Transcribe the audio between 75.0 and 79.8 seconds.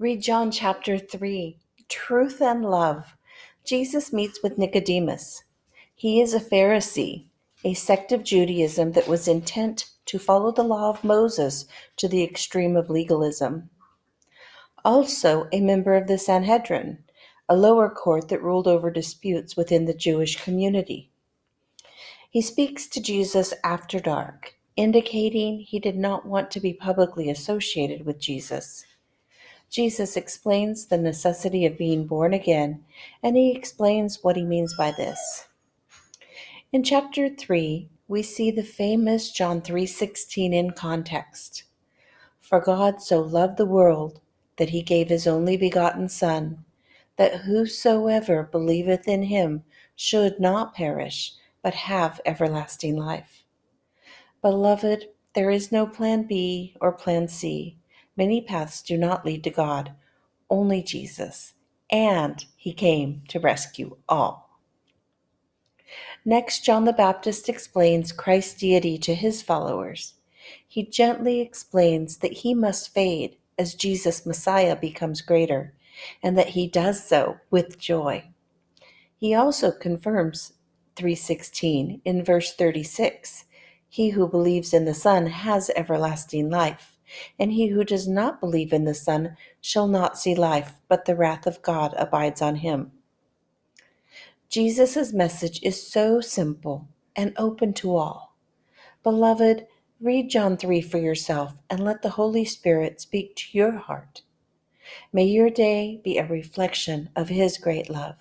greater, and that he does so with joy. He also